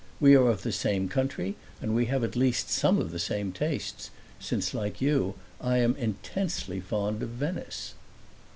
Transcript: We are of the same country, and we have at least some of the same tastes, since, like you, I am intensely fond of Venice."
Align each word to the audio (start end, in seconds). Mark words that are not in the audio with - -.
We 0.19 0.35
are 0.35 0.47
of 0.49 0.63
the 0.63 0.71
same 0.71 1.07
country, 1.09 1.57
and 1.79 1.93
we 1.93 2.05
have 2.07 2.23
at 2.23 2.35
least 2.35 2.71
some 2.71 2.97
of 2.97 3.11
the 3.11 3.19
same 3.19 3.51
tastes, 3.51 4.09
since, 4.39 4.73
like 4.73 4.99
you, 4.99 5.35
I 5.61 5.77
am 5.77 5.95
intensely 5.95 6.79
fond 6.79 7.21
of 7.21 7.29
Venice." 7.29 7.93